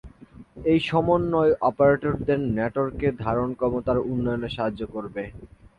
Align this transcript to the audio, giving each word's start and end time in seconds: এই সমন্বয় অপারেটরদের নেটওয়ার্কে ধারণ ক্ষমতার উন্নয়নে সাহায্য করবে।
এই 0.65 0.79
সমন্বয় 0.87 1.51
অপারেটরদের 1.69 2.39
নেটওয়ার্কে 2.51 3.07
ধারণ 3.23 3.49
ক্ষমতার 3.59 3.97
উন্নয়নে 4.11 4.49
সাহায্য 4.55 4.81
করবে। 4.93 5.23